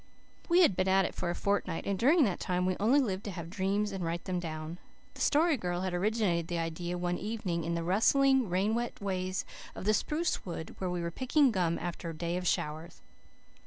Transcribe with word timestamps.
We 0.49 0.61
had 0.63 0.75
been 0.75 0.87
at 0.87 1.05
it 1.05 1.13
for 1.13 1.29
a 1.29 1.35
fortnight, 1.35 1.85
and 1.85 1.95
during 1.99 2.23
that 2.23 2.39
time 2.39 2.65
we 2.65 2.75
only 2.79 2.99
lived 2.99 3.23
to 3.25 3.31
have 3.33 3.51
dreams 3.51 3.91
and 3.91 4.03
write 4.03 4.25
them 4.25 4.39
down. 4.39 4.79
The 5.13 5.21
Story 5.21 5.57
Girl 5.57 5.81
had 5.81 5.93
originated 5.93 6.47
the 6.47 6.57
idea 6.57 6.97
one 6.97 7.19
evening 7.19 7.63
in 7.63 7.75
the 7.75 7.83
rustling, 7.83 8.49
rain 8.49 8.73
wet 8.73 8.99
ways 8.99 9.45
of 9.75 9.85
the 9.85 9.93
spruce 9.93 10.43
wood, 10.43 10.73
where 10.79 10.89
we 10.89 11.03
were 11.03 11.11
picking 11.11 11.51
gum 11.51 11.77
after 11.77 12.09
a 12.09 12.15
day 12.17 12.35
of 12.35 12.47
showers. 12.47 13.03